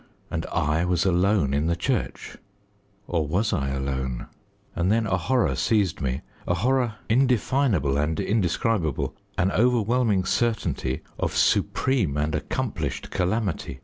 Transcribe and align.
And 0.31 0.47
I 0.47 0.83
was 0.83 1.05
alone 1.05 1.53
in 1.53 1.67
the 1.67 1.75
church; 1.75 2.35
or 3.05 3.27
was 3.27 3.53
I 3.53 3.69
alone? 3.69 4.25
And 4.75 4.91
then 4.91 5.05
a 5.05 5.15
horror 5.15 5.53
seized 5.55 6.01
me, 6.01 6.21
a 6.47 6.55
horror 6.55 6.95
indefinable 7.07 7.97
and 7.99 8.19
indescribable 8.19 9.15
an 9.37 9.51
overwhelming 9.51 10.25
certainty 10.25 11.01
of 11.19 11.35
supreme 11.37 12.17
and 12.17 12.33
accomplished 12.33 13.11
calamity. 13.11 13.79